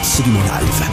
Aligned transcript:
absolument 0.00 0.40
live. 0.40 0.90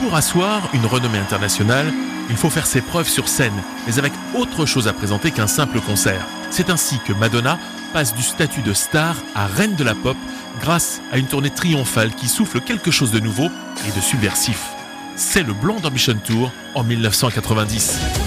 Pour 0.00 0.14
asseoir 0.14 0.68
une 0.74 0.84
renommée 0.84 1.18
internationale, 1.18 1.90
il 2.28 2.36
faut 2.36 2.50
faire 2.50 2.66
ses 2.66 2.82
preuves 2.82 3.08
sur 3.08 3.28
scène, 3.28 3.62
mais 3.86 3.98
avec 3.98 4.12
autre 4.34 4.66
chose 4.66 4.88
à 4.88 4.92
présenter 4.92 5.30
qu'un 5.30 5.46
simple 5.46 5.80
concert. 5.80 6.26
C'est 6.50 6.68
ainsi 6.68 6.98
que 6.98 7.14
Madonna 7.14 7.58
passe 7.94 8.14
du 8.14 8.22
statut 8.22 8.60
de 8.60 8.74
star 8.74 9.16
à 9.34 9.46
reine 9.46 9.74
de 9.74 9.84
la 9.84 9.94
pop 9.94 10.16
grâce 10.60 11.00
à 11.12 11.18
une 11.18 11.26
tournée 11.26 11.50
triomphale 11.50 12.14
qui 12.14 12.28
souffle 12.28 12.60
quelque 12.60 12.90
chose 12.90 13.10
de 13.10 13.20
nouveau 13.20 13.48
et 13.88 13.96
de 13.96 14.00
subversif. 14.02 14.68
C'est 15.16 15.42
le 15.42 15.54
Blonde 15.54 15.86
Ambition 15.86 16.16
Tour 16.22 16.52
en 16.74 16.84
1990. 16.84 18.21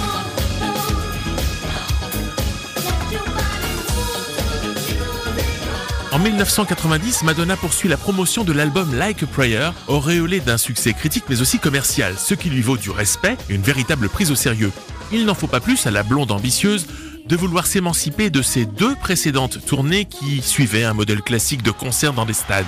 En 6.15 6.19
1990, 6.19 7.23
Madonna 7.23 7.57
poursuit 7.57 7.89
la 7.89 7.97
promotion 7.97 8.45
de 8.45 8.53
l'album 8.53 8.95
Like 8.95 9.23
a 9.23 9.25
Prayer, 9.25 9.71
auréolé 9.89 10.39
d'un 10.39 10.57
succès 10.57 10.93
critique 10.93 11.25
mais 11.27 11.41
aussi 11.41 11.59
commercial, 11.59 12.15
ce 12.17 12.33
qui 12.33 12.49
lui 12.49 12.61
vaut 12.61 12.77
du 12.77 12.89
respect 12.89 13.35
et 13.49 13.53
une 13.53 13.61
véritable 13.61 14.07
prise 14.07 14.31
au 14.31 14.35
sérieux. 14.35 14.71
Il 15.11 15.25
n'en 15.25 15.35
faut 15.35 15.47
pas 15.47 15.59
plus 15.59 15.85
à 15.87 15.91
la 15.91 16.03
blonde 16.03 16.31
ambitieuse 16.31 16.87
de 17.25 17.35
vouloir 17.35 17.67
s'émanciper 17.67 18.29
de 18.29 18.41
ses 18.41 18.65
deux 18.65 18.95
précédentes 18.95 19.65
tournées 19.65 20.05
qui 20.05 20.41
suivaient 20.41 20.85
un 20.85 20.93
modèle 20.93 21.21
classique 21.21 21.63
de 21.63 21.71
concert 21.71 22.13
dans 22.13 22.25
des 22.25 22.31
stades. 22.31 22.63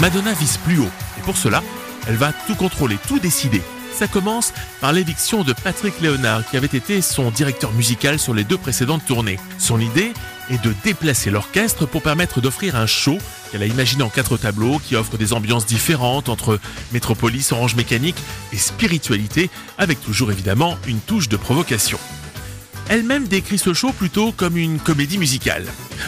Madonna 0.00 0.32
vise 0.32 0.56
plus 0.56 0.80
haut 0.80 0.90
et 1.16 1.22
pour 1.22 1.36
cela, 1.36 1.62
elle 2.08 2.16
va 2.16 2.32
tout 2.32 2.56
contrôler, 2.56 2.98
tout 3.06 3.20
décider. 3.20 3.62
Ça 3.92 4.08
commence 4.08 4.52
par 4.80 4.92
l'éviction 4.92 5.44
de 5.44 5.52
Patrick 5.52 6.00
Léonard 6.00 6.44
qui 6.48 6.56
avait 6.56 6.66
été 6.66 7.02
son 7.02 7.30
directeur 7.30 7.70
musical 7.72 8.18
sur 8.18 8.34
les 8.34 8.44
deux 8.44 8.58
précédentes 8.58 9.04
tournées. 9.04 9.38
Son 9.58 9.78
idée 9.78 10.12
et 10.50 10.58
de 10.58 10.74
déplacer 10.84 11.30
l'orchestre 11.30 11.86
pour 11.86 12.02
permettre 12.02 12.40
d'offrir 12.40 12.76
un 12.76 12.86
show 12.86 13.18
qu'elle 13.50 13.62
a 13.62 13.66
imaginé 13.66 14.02
en 14.02 14.08
quatre 14.08 14.36
tableaux 14.36 14.78
qui 14.78 14.96
offre 14.96 15.16
des 15.16 15.32
ambiances 15.32 15.66
différentes 15.66 16.28
entre 16.28 16.58
métropolis, 16.92 17.52
orange 17.52 17.76
mécanique 17.76 18.16
et 18.52 18.58
spiritualité, 18.58 19.50
avec 19.78 20.00
toujours 20.00 20.30
évidemment 20.30 20.76
une 20.86 21.00
touche 21.00 21.28
de 21.28 21.36
provocation. 21.36 21.98
Elle-même 22.88 23.28
décrit 23.28 23.58
ce 23.58 23.72
show 23.72 23.92
plutôt 23.92 24.32
comme 24.32 24.56
une 24.56 24.80
comédie 24.80 25.18
musicale. 25.18 25.64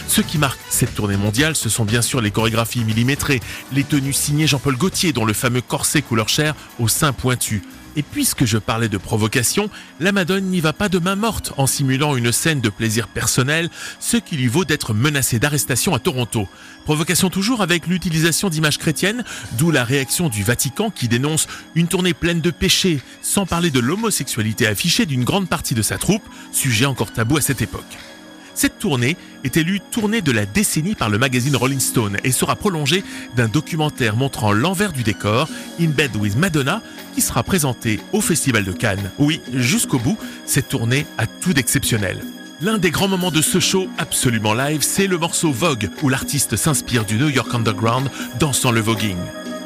Ce 0.09 0.19
qui 0.19 0.37
marque 0.37 0.59
cette 0.69 0.93
tournée 0.93 1.15
mondiale, 1.15 1.55
ce 1.55 1.69
sont 1.69 1.85
bien 1.85 2.01
sûr 2.01 2.19
les 2.19 2.29
chorégraphies 2.29 2.83
millimétrées, 2.83 3.39
les 3.71 3.85
tenues 3.85 4.11
signées 4.11 4.47
Jean-Paul 4.47 4.75
Gaultier, 4.75 5.13
dont 5.13 5.23
le 5.23 5.31
fameux 5.31 5.61
corset 5.61 6.01
couleur 6.01 6.27
chair 6.27 6.55
au 6.79 6.89
sein 6.89 7.13
pointu, 7.13 7.61
et 7.95 8.03
puisque 8.03 8.45
je 8.45 8.57
parlais 8.57 8.89
de 8.89 8.97
provocation, 8.97 9.69
la 9.99 10.11
Madone 10.11 10.45
n'y 10.45 10.61
va 10.61 10.73
pas 10.73 10.89
de 10.89 10.99
main 10.99 11.15
morte 11.15 11.53
en 11.57 11.67
simulant 11.67 12.15
une 12.15 12.31
scène 12.31 12.61
de 12.61 12.69
plaisir 12.69 13.07
personnel, 13.07 13.69
ce 13.99 14.17
qui 14.17 14.37
lui 14.37 14.47
vaut 14.47 14.65
d'être 14.65 14.93
menacée 14.93 15.39
d'arrestation 15.39 15.93
à 15.93 15.99
Toronto. 15.99 16.47
Provocation 16.85 17.29
toujours 17.29 17.61
avec 17.61 17.87
l'utilisation 17.87 18.49
d'images 18.49 18.77
chrétiennes, 18.77 19.23
d'où 19.53 19.71
la 19.71 19.83
réaction 19.83 20.29
du 20.29 20.43
Vatican 20.43 20.89
qui 20.89 21.07
dénonce 21.07 21.47
une 21.75 21.87
tournée 21.87 22.13
pleine 22.13 22.41
de 22.41 22.51
péchés, 22.51 23.01
sans 23.21 23.45
parler 23.45 23.71
de 23.71 23.79
l'homosexualité 23.79 24.67
affichée 24.67 25.05
d'une 25.05 25.23
grande 25.23 25.47
partie 25.47 25.75
de 25.75 25.81
sa 25.81 25.97
troupe, 25.97 26.23
sujet 26.51 26.85
encore 26.85 27.11
tabou 27.11 27.37
à 27.37 27.41
cette 27.41 27.61
époque. 27.61 28.12
Cette 28.55 28.79
tournée 28.79 29.17
est 29.43 29.57
élue 29.57 29.79
tournée 29.79 30.21
de 30.21 30.31
la 30.31 30.45
décennie 30.45 30.95
par 30.95 31.09
le 31.09 31.17
magazine 31.17 31.55
Rolling 31.55 31.79
Stone 31.79 32.17
et 32.23 32.31
sera 32.31 32.55
prolongée 32.55 33.03
d'un 33.35 33.47
documentaire 33.47 34.15
montrant 34.15 34.51
l'envers 34.51 34.93
du 34.93 35.03
décor, 35.03 35.49
In 35.79 35.87
Bed 35.87 36.15
with 36.15 36.37
Madonna, 36.37 36.81
qui 37.15 37.21
sera 37.21 37.43
présenté 37.43 37.99
au 38.11 38.21
Festival 38.21 38.63
de 38.63 38.71
Cannes. 38.71 39.11
Oui, 39.17 39.41
jusqu'au 39.53 39.99
bout, 39.99 40.17
cette 40.45 40.69
tournée 40.69 41.05
a 41.17 41.25
tout 41.25 41.53
d'exceptionnel. 41.53 42.21
L'un 42.61 42.77
des 42.77 42.91
grands 42.91 43.07
moments 43.07 43.31
de 43.31 43.41
ce 43.41 43.59
show 43.59 43.87
absolument 43.97 44.53
live, 44.53 44.81
c'est 44.81 45.07
le 45.07 45.17
morceau 45.17 45.51
Vogue, 45.51 45.89
où 46.01 46.09
l'artiste 46.09 46.55
s'inspire 46.55 47.03
du 47.05 47.17
New 47.17 47.29
York 47.29 47.53
Underground 47.53 48.09
dansant 48.39 48.71
le 48.71 48.81
voguing. 48.81 49.17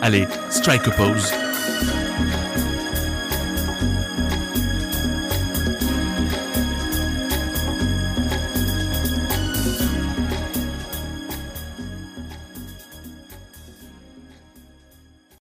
Allez, 0.02 0.26
strike 0.50 0.88
a 0.88 0.92
pose. 0.92 1.47